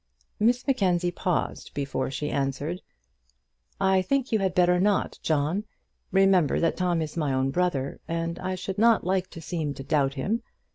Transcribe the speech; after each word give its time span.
Miss 0.39 0.65
Mackenzie 0.65 1.11
paused 1.11 1.75
before 1.75 2.09
she 2.09 2.31
answered: 2.31 2.81
"I 3.79 4.01
think 4.01 4.31
you 4.31 4.39
had 4.39 4.55
better 4.55 4.79
not, 4.79 5.19
John. 5.21 5.63
Remember 6.11 6.59
that 6.59 6.75
Tom 6.77 7.03
is 7.03 7.15
my 7.15 7.31
own 7.31 7.51
brother, 7.51 7.99
and 8.07 8.39
I 8.39 8.55
should 8.55 8.79
not 8.79 9.03
like 9.03 9.29
to 9.29 9.41
seem 9.41 9.75
to 9.75 9.83
doubt 9.83 10.15
him. 10.15 10.41